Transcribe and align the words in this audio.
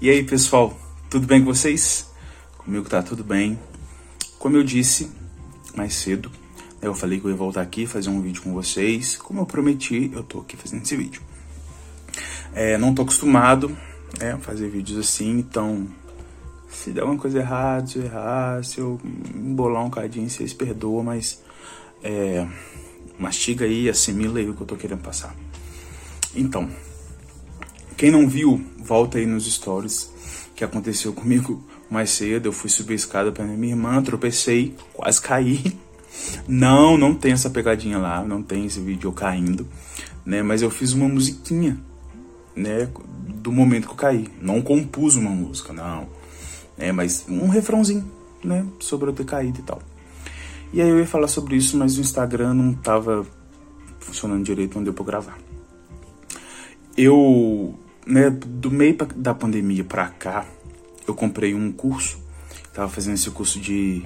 E 0.00 0.08
aí, 0.08 0.22
pessoal, 0.22 0.78
tudo 1.10 1.26
bem 1.26 1.40
com 1.40 1.52
vocês? 1.52 2.08
Comigo 2.56 2.88
tá 2.88 3.02
tudo 3.02 3.24
bem. 3.24 3.58
Como 4.38 4.56
eu 4.56 4.62
disse 4.62 5.10
mais 5.74 5.92
cedo, 5.92 6.30
eu 6.80 6.94
falei 6.94 7.18
que 7.18 7.26
eu 7.26 7.32
ia 7.32 7.36
voltar 7.36 7.62
aqui 7.62 7.84
fazer 7.84 8.08
um 8.08 8.20
vídeo 8.20 8.40
com 8.42 8.52
vocês. 8.52 9.16
Como 9.16 9.40
eu 9.40 9.46
prometi, 9.46 10.08
eu 10.14 10.22
tô 10.22 10.38
aqui 10.38 10.56
fazendo 10.56 10.84
esse 10.84 10.94
vídeo. 10.94 11.20
É, 12.54 12.78
não 12.78 12.94
tô 12.94 13.02
acostumado 13.02 13.76
é, 14.20 14.30
a 14.30 14.38
fazer 14.38 14.68
vídeos 14.68 15.00
assim, 15.00 15.40
então 15.40 15.88
se 16.70 16.92
der 16.92 17.00
alguma 17.00 17.18
coisa 17.18 17.40
errada, 17.40 17.84
se 17.88 17.98
eu 17.98 18.04
errar, 18.04 18.64
se 18.64 18.78
eu 18.78 19.00
embolar 19.34 19.84
um 19.84 19.90
cadinho, 19.90 20.30
vocês 20.30 20.52
perdoam, 20.52 21.02
mas 21.02 21.42
é, 22.04 22.46
mastiga 23.18 23.64
aí, 23.64 23.90
assimila 23.90 24.38
aí 24.38 24.48
o 24.48 24.54
que 24.54 24.60
eu 24.60 24.66
tô 24.66 24.76
querendo 24.76 25.02
passar. 25.02 25.34
Então, 26.36 26.70
quem 27.98 28.12
não 28.12 28.28
viu, 28.28 28.64
volta 28.78 29.18
aí 29.18 29.26
nos 29.26 29.52
stories 29.52 30.08
que 30.54 30.62
aconteceu 30.62 31.12
comigo 31.12 31.60
mais 31.90 32.10
cedo. 32.10 32.46
Eu 32.46 32.52
fui 32.52 32.70
subir 32.70 32.92
a 32.92 32.96
escada 32.96 33.32
para 33.32 33.44
minha 33.44 33.72
irmã, 33.72 34.00
tropecei, 34.00 34.76
quase 34.94 35.20
caí. 35.20 35.76
Não, 36.46 36.96
não 36.96 37.14
tem 37.14 37.32
essa 37.32 37.50
pegadinha 37.50 37.98
lá, 37.98 38.24
não 38.24 38.42
tem 38.42 38.66
esse 38.66 38.80
vídeo 38.80 39.10
caindo, 39.12 39.66
né? 40.24 40.42
Mas 40.42 40.62
eu 40.62 40.70
fiz 40.70 40.92
uma 40.92 41.08
musiquinha, 41.08 41.78
né? 42.54 42.88
Do 43.26 43.50
momento 43.50 43.86
que 43.86 43.92
eu 43.92 43.96
caí. 43.96 44.28
Não 44.40 44.62
compus 44.62 45.16
uma 45.16 45.30
música, 45.30 45.72
não. 45.72 46.08
É, 46.76 46.92
mas 46.92 47.24
um 47.28 47.48
refrãozinho, 47.48 48.08
né? 48.42 48.64
Sobre 48.78 49.10
eu 49.10 49.12
ter 49.12 49.24
caído 49.24 49.58
e 49.58 49.62
tal. 49.62 49.80
E 50.72 50.80
aí 50.80 50.88
eu 50.88 50.98
ia 50.98 51.06
falar 51.06 51.28
sobre 51.28 51.56
isso, 51.56 51.76
mas 51.76 51.98
o 51.98 52.00
Instagram 52.00 52.54
não 52.54 52.74
tava 52.74 53.26
funcionando 53.98 54.44
direito, 54.44 54.76
não 54.76 54.84
deu 54.84 54.94
pra 54.94 55.04
gravar. 55.04 55.38
Eu 56.96 57.78
né, 58.08 58.30
do 58.30 58.70
meio 58.70 58.96
da 59.14 59.34
pandemia 59.34 59.84
para 59.84 60.08
cá, 60.08 60.46
eu 61.06 61.14
comprei 61.14 61.54
um 61.54 61.70
curso, 61.70 62.18
estava 62.64 62.88
fazendo 62.88 63.14
esse 63.14 63.30
curso 63.30 63.60
de, 63.60 64.02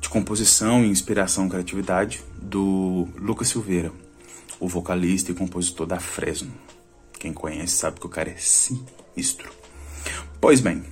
de 0.00 0.08
composição, 0.08 0.84
inspiração, 0.84 1.48
criatividade 1.48 2.22
do 2.40 3.08
Lucas 3.16 3.48
Silveira, 3.48 3.92
o 4.60 4.68
vocalista 4.68 5.32
e 5.32 5.34
compositor 5.34 5.84
da 5.84 5.98
Fresno. 5.98 6.52
Quem 7.18 7.32
conhece 7.32 7.74
sabe 7.74 7.98
que 7.98 8.06
o 8.06 8.08
cara 8.08 8.30
é 8.30 8.36
sinistro. 8.36 9.50
Pois 10.40 10.60
bem, 10.60 10.84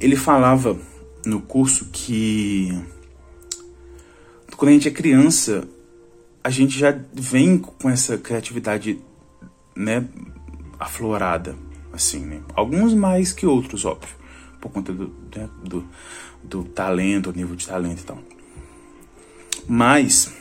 ele 0.00 0.14
falava 0.14 0.78
no 1.24 1.40
curso 1.40 1.86
que 1.86 2.70
quando 4.56 4.70
a 4.70 4.72
gente 4.72 4.88
é 4.88 4.92
criança, 4.92 5.66
a 6.42 6.50
gente 6.50 6.78
já 6.78 6.96
vem 7.12 7.58
com 7.58 7.90
essa 7.90 8.16
criatividade, 8.16 9.00
né, 9.74 10.06
aflorada, 10.78 11.56
assim, 11.92 12.20
né? 12.20 12.40
Alguns 12.54 12.94
mais 12.94 13.32
que 13.32 13.46
outros, 13.46 13.84
óbvio, 13.84 14.14
por 14.60 14.70
conta 14.70 14.92
do, 14.92 15.12
né, 15.34 15.48
do, 15.62 15.84
do 16.42 16.64
talento, 16.64 17.32
nível 17.32 17.56
de 17.56 17.66
talento 17.66 18.00
e 18.00 18.04
tal. 18.04 18.18
Mas 19.68 20.32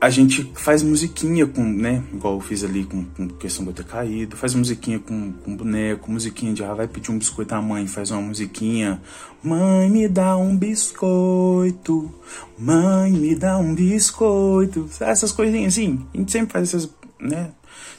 a 0.00 0.10
gente 0.10 0.52
faz 0.54 0.82
musiquinha 0.82 1.46
com, 1.46 1.64
né? 1.64 2.02
Igual 2.12 2.34
eu 2.34 2.40
fiz 2.40 2.62
ali 2.62 2.84
com, 2.84 3.04
com 3.04 3.28
questão 3.28 3.64
de 3.64 3.70
eu 3.70 3.74
ter 3.74 3.84
caído. 3.84 4.36
Faz 4.36 4.54
musiquinha 4.54 4.98
com, 4.98 5.32
com 5.32 5.56
boneco, 5.56 6.10
musiquinha 6.10 6.52
de 6.52 6.62
ah, 6.62 6.74
vai 6.74 6.86
pedir 6.86 7.10
um 7.10 7.18
biscoito 7.18 7.54
à 7.54 7.62
mãe, 7.62 7.86
faz 7.86 8.10
uma 8.10 8.20
musiquinha. 8.20 9.00
Mãe, 9.42 9.90
me 9.90 10.06
dá 10.06 10.36
um 10.36 10.56
biscoito. 10.56 12.12
Mãe, 12.58 13.10
me 13.12 13.34
dá 13.34 13.56
um 13.58 13.74
biscoito. 13.74 14.88
Essas 15.00 15.32
coisinhas 15.32 15.74
assim. 15.74 16.06
A 16.12 16.16
gente 16.18 16.30
sempre 16.30 16.52
faz 16.52 16.68
essas, 16.68 16.90
né? 17.18 17.52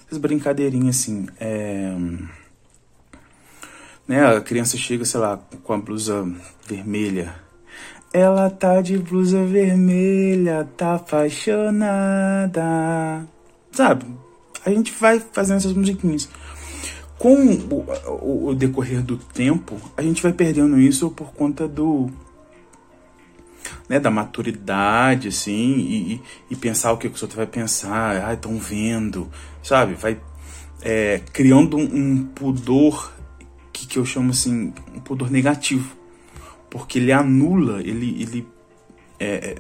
Essas 0.05 0.17
brincadeirinhas 0.17 0.99
assim. 0.99 1.27
É... 1.39 1.95
Né, 4.07 4.25
a 4.25 4.39
criança 4.39 4.77
chega, 4.77 5.03
sei 5.03 5.19
lá, 5.19 5.37
com 5.63 5.73
a 5.73 5.77
blusa 5.77 6.25
vermelha. 6.65 7.35
Ela 8.13 8.49
tá 8.49 8.81
de 8.81 8.97
blusa 8.97 9.43
vermelha, 9.43 10.67
tá 10.77 10.95
apaixonada. 10.95 12.63
Sabe? 13.71 14.05
A 14.65 14.69
gente 14.69 14.93
vai 14.93 15.19
fazendo 15.19 15.57
essas 15.57 15.73
musiquinhas. 15.73 16.29
Com 17.17 17.35
o, 17.35 17.85
o, 18.21 18.47
o 18.49 18.55
decorrer 18.55 19.01
do 19.01 19.17
tempo, 19.17 19.75
a 19.97 20.01
gente 20.01 20.23
vai 20.23 20.31
perdendo 20.31 20.79
isso 20.79 21.09
por 21.09 21.33
conta 21.33 21.67
do 21.67 22.09
né, 23.87 23.99
da 23.99 24.11
maturidade, 24.11 25.29
assim, 25.29 25.77
e, 25.77 26.21
e, 26.49 26.55
pensar 26.55 26.91
o 26.91 26.97
que 26.97 27.07
os 27.07 27.21
outros 27.21 27.37
vai 27.37 27.47
pensar, 27.47 28.27
ah, 28.27 28.33
estão 28.33 28.57
vendo, 28.57 29.29
sabe? 29.63 29.93
Vai 29.93 30.19
é, 30.81 31.21
criando 31.31 31.77
um, 31.77 31.83
um 31.83 32.25
pudor 32.25 33.13
que, 33.71 33.87
que 33.87 33.97
eu 33.97 34.05
chamo 34.05 34.31
assim, 34.31 34.73
um 34.93 34.99
pudor 34.99 35.31
negativo, 35.31 35.95
porque 36.69 36.99
ele 36.99 37.11
anula, 37.11 37.81
ele, 37.81 38.21
ele 38.21 38.47
é, 39.19 39.27
é 39.35 39.57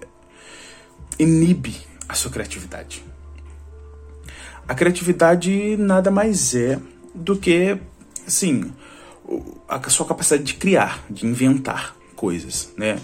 inibe 1.19 1.75
a 2.07 2.13
sua 2.13 2.31
criatividade. 2.31 3.03
A 4.67 4.75
criatividade 4.75 5.77
nada 5.77 6.11
mais 6.11 6.53
é 6.53 6.79
do 7.15 7.37
que, 7.37 7.77
assim, 8.27 8.71
a 9.67 9.89
sua 9.89 10.05
capacidade 10.05 10.43
de 10.43 10.53
criar, 10.55 11.03
de 11.09 11.25
inventar 11.25 11.95
coisas, 12.15 12.73
né? 12.77 12.99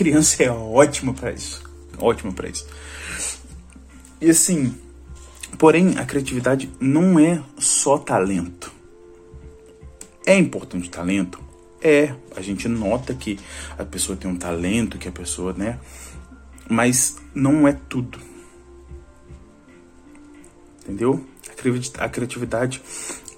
Criança 0.00 0.42
é 0.42 0.50
ótima 0.50 1.12
para 1.12 1.30
isso. 1.30 1.62
Ótima 1.98 2.32
para 2.32 2.48
isso. 2.48 2.66
E 4.18 4.30
assim, 4.30 4.74
porém, 5.58 5.98
a 5.98 6.06
criatividade 6.06 6.70
não 6.80 7.18
é 7.20 7.42
só 7.58 7.98
talento. 7.98 8.72
É 10.24 10.34
importante 10.38 10.88
talento? 10.88 11.38
É. 11.82 12.14
A 12.34 12.40
gente 12.40 12.66
nota 12.66 13.12
que 13.14 13.38
a 13.76 13.84
pessoa 13.84 14.16
tem 14.16 14.30
um 14.30 14.36
talento, 14.36 14.96
que 14.96 15.06
a 15.06 15.12
pessoa, 15.12 15.52
né? 15.52 15.78
Mas 16.66 17.18
não 17.34 17.68
é 17.68 17.74
tudo. 17.74 18.18
Entendeu? 20.80 21.26
A 21.98 22.08
criatividade, 22.08 22.80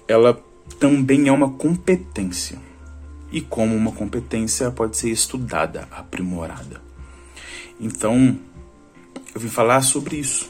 ela 0.07 0.41
também 0.79 1.27
é 1.27 1.31
uma 1.33 1.51
competência 1.51 2.57
e 3.33 3.41
como 3.41 3.75
uma 3.75 3.91
competência 3.91 4.69
pode 4.69 4.95
ser 4.95 5.09
estudada, 5.09 5.87
aprimorada. 5.91 6.79
Então, 7.81 8.37
eu 9.33 9.41
vim 9.41 9.49
falar 9.49 9.81
sobre 9.81 10.17
isso. 10.17 10.47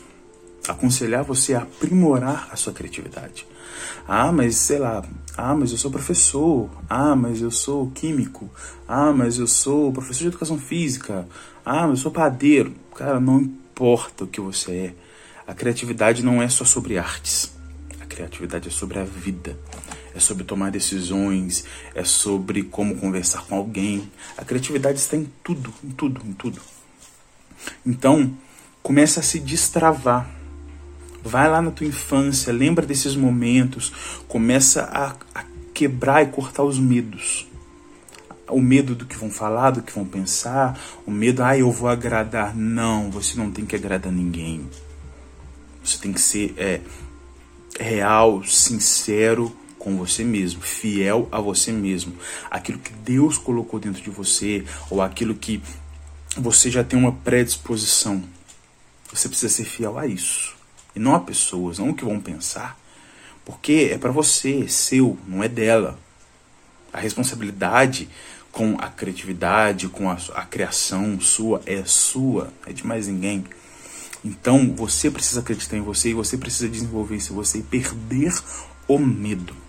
Aconselhar 0.68 1.24
você 1.24 1.54
a 1.54 1.60
aprimorar 1.60 2.50
a 2.52 2.58
sua 2.58 2.74
criatividade. 2.74 3.48
Ah, 4.06 4.34
mas 4.34 4.58
sei 4.58 4.80
lá, 4.80 5.02
ah, 5.38 5.56
mas 5.56 5.72
eu 5.72 5.78
sou 5.78 5.90
professor, 5.90 6.70
ah, 6.90 7.16
mas 7.16 7.42
eu 7.42 7.52
sou 7.52 7.90
químico, 7.92 8.50
ah, 8.86 9.14
mas 9.14 9.40
eu 9.40 9.48
sou 9.48 9.92
professor 9.94 10.24
de 10.24 10.28
educação 10.28 10.58
física, 10.58 11.26
ah, 11.66 11.88
mas 11.88 12.00
eu 12.00 12.04
sou 12.04 12.12
padeiro. 12.12 12.74
Cara, 12.96 13.20
não 13.20 13.40
importa 13.40 14.26
o 14.26 14.28
que 14.28 14.42
você 14.42 14.72
é. 14.72 14.94
A 15.48 15.54
criatividade 15.54 16.24
não 16.24 16.42
é 16.42 16.50
só 16.50 16.66
sobre 16.66 16.98
artes. 16.98 17.52
A 18.02 18.06
criatividade 18.06 18.68
é 18.68 18.72
sobre 18.72 19.00
a 19.00 19.06
vida 19.06 19.58
é 20.16 20.20
sobre 20.20 20.44
tomar 20.44 20.70
decisões, 20.72 21.66
é 21.96 22.04
sobre 22.04 22.64
como 22.64 22.96
conversar 22.96 23.46
com 23.46 23.56
alguém. 23.56 24.10
A 24.38 24.46
criatividade 24.46 25.00
está 25.00 25.18
em 25.18 25.28
tudo, 25.44 25.74
em 25.84 25.90
tudo, 25.90 26.22
em 26.26 26.34
tudo. 26.34 26.62
Então, 27.86 28.36
começa 28.82 29.20
a 29.22 29.24
se 29.24 29.40
destravar. 29.40 30.30
Vai 31.24 31.50
lá 31.50 31.62
na 31.62 31.72
tua 31.72 31.88
infância, 31.88 32.54
lembra 32.54 32.86
desses 32.86 33.16
momentos, 33.16 33.92
começa 34.28 34.84
a, 34.84 35.16
a 35.34 35.46
quebrar 35.74 36.22
e 36.22 36.28
cortar 36.28 36.64
os 36.64 36.78
medos. 36.78 37.48
O 38.50 38.62
medo 38.62 38.94
do 38.94 39.06
que 39.06 39.18
vão 39.18 39.32
falar, 39.32 39.72
do 39.72 39.82
que 39.82 39.94
vão 39.94 40.06
pensar, 40.06 40.78
o 41.08 41.12
medo, 41.12 41.42
ah, 41.42 41.58
eu 41.58 41.72
vou 41.72 41.90
agradar. 41.90 42.56
Não, 42.56 43.10
você 43.10 43.38
não 43.38 43.50
tem 43.50 43.66
que 43.66 43.76
agradar 43.76 44.12
ninguém. 44.12 44.70
Você 45.84 45.98
tem 45.98 46.14
que 46.14 46.22
ser 46.22 46.54
é, 46.58 46.82
real, 47.80 48.44
sincero 48.44 49.56
com 49.84 49.98
você 49.98 50.24
mesmo, 50.24 50.62
fiel 50.62 51.28
a 51.30 51.42
você 51.42 51.72
mesmo. 51.72 52.16
Aquilo 52.50 52.80
que 52.80 52.94
Deus 52.94 53.38
colocou 53.38 53.80
dentro 53.80 54.02
de 54.02 54.10
você, 54.10 54.64
ou 54.90 55.02
aquilo 55.02 55.36
que 55.36 55.62
você 56.38 56.72
já 56.72 56.84
tem 56.84 56.98
uma 56.98 57.12
predisposição. 57.12 58.24
Você 59.12 59.28
precisa 59.28 59.54
ser 59.54 59.66
fiel 59.66 60.00
a 60.00 60.08
isso. 60.08 60.56
E 60.96 61.00
não 61.00 61.14
a 61.14 61.20
pessoas, 61.20 61.80
não 61.80 61.90
o 61.90 61.94
que 61.94 62.06
vão 62.06 62.20
pensar. 62.20 62.80
Porque 63.44 63.90
é 63.92 63.98
para 63.98 64.12
você, 64.12 64.64
é 64.64 64.68
seu, 64.68 65.18
não 65.28 65.44
é 65.44 65.50
dela. 65.50 66.00
A 66.94 67.00
responsabilidade 67.00 68.08
com 68.52 68.78
a 68.80 68.88
criatividade, 68.88 69.90
com 69.90 70.10
a, 70.10 70.18
a 70.36 70.46
criação 70.46 71.20
sua, 71.20 71.62
é 71.66 71.84
sua, 71.84 72.54
é 72.66 72.72
de 72.72 72.86
mais 72.86 73.08
ninguém. 73.08 73.44
Então 74.24 74.74
você 74.74 75.12
precisa 75.12 75.42
acreditar 75.42 75.76
em 75.76 75.82
você 75.82 76.12
e 76.12 76.14
você 76.14 76.38
precisa 76.38 76.70
desenvolver 76.70 77.18
isso 77.18 77.34
você 77.34 77.58
e 77.58 77.64
perder 77.64 78.32
o 78.88 78.98
medo. 78.98 79.63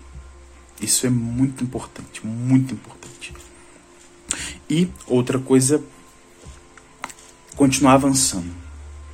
Isso 0.81 1.05
é 1.05 1.09
muito 1.09 1.63
importante, 1.63 2.25
muito 2.25 2.73
importante. 2.73 3.33
E 4.69 4.89
outra 5.07 5.39
coisa, 5.39 5.81
continuar 7.55 7.93
avançando. 7.93 8.53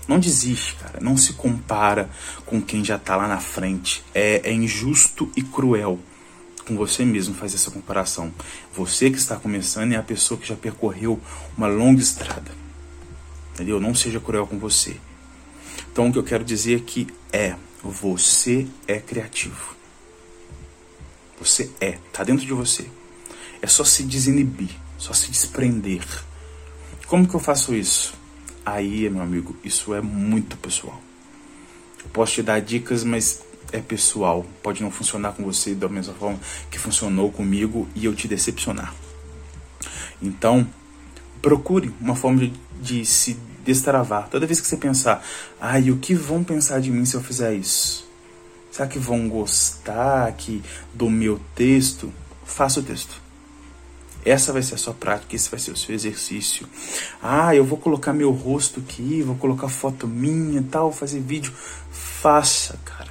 Não 0.08 0.20
desiste, 0.20 0.76
cara. 0.76 1.00
Não 1.00 1.16
se 1.16 1.34
compara 1.34 2.10
com 2.46 2.62
quem 2.62 2.84
já 2.84 2.96
está 2.96 3.16
lá 3.16 3.28
na 3.28 3.40
frente. 3.40 4.04
É, 4.14 4.50
é 4.50 4.54
injusto 4.54 5.32
e 5.36 5.42
cruel 5.42 6.00
com 6.68 6.76
você 6.76 7.06
mesmo 7.06 7.36
fazer 7.36 7.56
essa 7.56 7.72
comparação. 7.72 8.34
Você 8.76 9.10
que 9.10 9.18
está 9.18 9.36
começando 9.36 9.94
é 9.94 9.96
a 9.96 10.04
pessoa 10.04 10.40
que 10.40 10.48
já 10.48 10.56
percorreu 10.56 11.20
uma 11.58 11.68
longa 11.68 12.02
estrada. 12.02 12.52
Entendeu? 13.54 13.80
Não 13.80 13.94
seja 13.94 14.20
cruel 14.20 14.48
com 14.48 14.58
você. 14.58 14.98
Então 15.92 16.08
o 16.08 16.12
que 16.12 16.18
eu 16.18 16.24
quero 16.24 16.44
dizer 16.44 16.78
aqui 16.78 17.08
é: 17.32 17.56
você 17.84 18.68
é 18.88 19.00
criativo. 19.00 19.76
Você 21.42 21.72
é, 21.82 21.98
tá 22.14 22.24
dentro 22.24 22.46
de 22.46 22.54
você. 22.54 22.86
É 23.64 23.68
só 23.68 23.84
se 23.84 24.04
desinibir, 24.04 24.70
só 24.96 25.12
se 25.12 25.32
desprender. 25.32 26.06
Como 27.08 27.28
que 27.28 27.34
eu 27.34 27.40
faço 27.40 27.74
isso? 27.74 28.14
Aí, 28.64 29.10
meu 29.10 29.24
amigo, 29.24 29.56
isso 29.64 29.96
é 29.96 30.02
muito 30.02 30.56
pessoal. 30.56 31.02
Eu 32.04 32.12
posso 32.12 32.36
te 32.36 32.44
dar 32.44 32.62
dicas, 32.62 33.04
mas 33.04 33.42
é 33.72 33.80
pessoal. 33.80 34.46
Pode 34.62 34.84
não 34.84 34.92
funcionar 34.92 35.32
com 35.32 35.44
você 35.44 35.74
da 35.74 35.90
mesma 35.90 36.14
forma 36.14 36.40
que 36.70 36.78
funcionou 36.78 37.32
comigo 37.32 37.90
e 37.96 38.06
eu 38.06 38.14
te 38.14 38.28
decepcionar. 38.28 38.94
Então, 40.22 40.68
procure 41.42 41.92
uma 42.00 42.16
forma 42.16 42.42
de, 42.42 42.54
de 42.80 43.04
se 43.04 43.36
destravar. 43.66 44.30
Toda 44.30 44.46
vez 44.46 44.62
que 44.62 44.68
você 44.68 44.78
pensar, 44.78 45.26
ai, 45.60 45.90
ah, 45.90 45.92
o 45.92 45.98
que 45.98 46.14
vão 46.14 46.44
pensar 46.44 46.80
de 46.80 46.92
mim 46.92 47.04
se 47.04 47.16
eu 47.16 47.24
fizer 47.24 47.56
isso? 47.56 48.11
Será 48.72 48.88
que 48.88 48.98
vão 48.98 49.28
gostar 49.28 50.28
aqui 50.28 50.64
do 50.94 51.10
meu 51.10 51.40
texto? 51.54 52.12
Faça 52.46 52.80
o 52.80 52.84
texto. 52.84 53.22
Essa 54.24 54.54
vai 54.54 54.62
ser 54.62 54.76
a 54.76 54.78
sua 54.78 54.94
prática, 54.94 55.36
esse 55.36 55.50
vai 55.50 55.60
ser 55.60 55.72
o 55.72 55.76
seu 55.76 55.94
exercício. 55.94 56.68
Ah, 57.22 57.56
eu 57.56 57.66
vou 57.66 57.78
colocar 57.78 58.14
meu 58.14 58.32
rosto 58.32 58.80
aqui, 58.80 59.22
vou 59.24 59.36
colocar 59.36 59.68
foto 59.68 60.08
minha 60.08 60.64
tal, 60.64 60.92
fazer 60.92 61.20
vídeo. 61.20 61.52
Faça, 61.92 62.80
cara. 62.86 63.10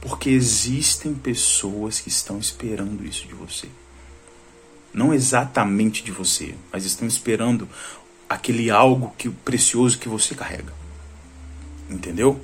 Porque 0.00 0.28
existem 0.28 1.14
pessoas 1.14 2.00
que 2.00 2.08
estão 2.08 2.38
esperando 2.38 3.06
isso 3.06 3.26
de 3.26 3.34
você. 3.34 3.68
Não 4.92 5.14
exatamente 5.14 6.04
de 6.04 6.10
você, 6.10 6.54
mas 6.72 6.84
estão 6.84 7.06
esperando 7.06 7.68
aquele 8.28 8.70
algo 8.70 9.14
que 9.16 9.30
precioso 9.30 9.98
que 9.98 10.08
você 10.08 10.34
carrega. 10.34 10.72
Entendeu? 11.88 12.40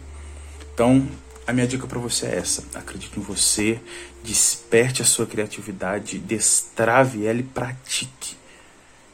Então, 0.73 1.07
a 1.51 1.53
minha 1.53 1.67
dica 1.67 1.87
para 1.87 1.99
você 1.99 2.27
é 2.27 2.37
essa: 2.37 2.65
acredite 2.75 3.19
em 3.19 3.23
você, 3.23 3.81
desperte 4.23 5.03
a 5.03 5.05
sua 5.05 5.27
criatividade, 5.27 6.19
destrave 6.19 7.27
ela 7.27 7.41
e 7.41 7.43
pratique. 7.43 8.39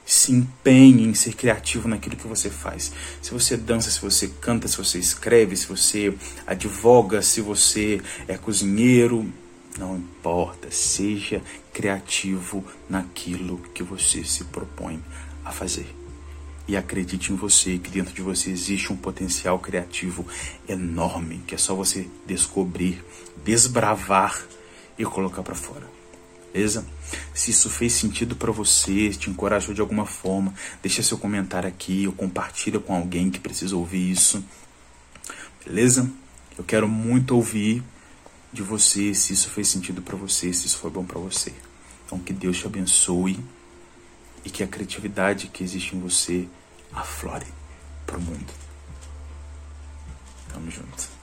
Se 0.05 0.33
empenhe 0.33 1.05
em 1.05 1.15
ser 1.15 1.35
criativo 1.35 1.89
naquilo 1.89 2.15
que 2.15 2.29
você 2.29 2.49
faz. 2.49 2.93
Se 3.21 3.33
você 3.33 3.57
dança, 3.57 3.91
se 3.91 4.01
você 4.01 4.29
canta, 4.41 4.69
se 4.69 4.77
você 4.77 4.99
escreve, 4.99 5.57
se 5.57 5.67
você 5.67 6.15
advoga, 6.47 7.21
se 7.23 7.41
você 7.41 8.01
é 8.29 8.37
cozinheiro, 8.37 9.33
não 9.77 9.97
importa, 9.97 10.71
seja 10.71 11.43
criativo 11.73 12.65
naquilo 12.89 13.59
que 13.75 13.83
você 13.83 14.23
se 14.23 14.45
propõe 14.45 15.03
a 15.45 15.51
fazer. 15.51 16.06
E 16.69 16.77
acredite 16.77 17.33
em 17.33 17.37
você, 17.37 17.79
que 17.79 17.91
dentro 17.91 18.13
de 18.13 18.23
você 18.23 18.51
existe 18.51 18.93
um 18.93 18.97
potencial 18.97 19.59
criativo 19.59 20.27
enorme, 20.69 21.43
que 21.47 21.55
é 21.55 21.59
só 21.59 21.75
você 21.75 22.09
descobrir, 22.27 23.05
desbravar 23.45 24.45
e 24.99 25.05
colocar 25.05 25.43
para 25.43 25.55
fora 25.55 25.97
beleza? 26.57 26.87
Se 27.35 27.51
isso 27.51 27.69
fez 27.69 27.93
sentido 27.93 28.35
para 28.35 28.51
você, 28.51 29.11
te 29.11 29.29
encorajou 29.29 29.75
de 29.75 29.83
alguma 29.83 30.07
forma, 30.07 30.55
deixa 30.83 31.03
seu 31.03 31.19
comentário 31.19 31.69
aqui 31.69 32.07
ou 32.07 32.15
compartilha 32.15 32.81
com 32.81 32.95
alguém 32.95 33.31
que 33.31 33.39
precisa 33.39 33.77
ouvir 33.77 34.11
isso, 34.11 34.43
beleza? 35.65 36.11
Eu 36.57 36.65
quero 36.65 36.89
muito 36.89 37.37
ouvir 37.37 37.83
de 38.51 38.63
você 38.63 39.13
se 39.13 39.35
isso 39.35 39.51
fez 39.51 39.69
sentido 39.69 40.01
para 40.01 40.17
você, 40.17 40.51
se 40.55 40.67
isso 40.67 40.79
foi 40.79 40.91
bom 40.91 41.05
para 41.05 41.21
você. 41.21 41.53
Então 42.07 42.19
que 42.19 42.33
Deus 42.33 42.57
te 42.57 42.67
abençoe 42.67 43.39
e 44.47 44.51
que 44.51 44.63
a 44.63 44.67
criatividade 44.69 45.49
que 45.49 45.65
existe 45.65 45.97
em 45.97 45.99
você 45.99 46.49
aflore 46.93 47.47
para 48.07 48.17
o 48.17 48.21
mundo. 48.21 48.53
Tamo 50.53 50.71
junto. 50.71 51.16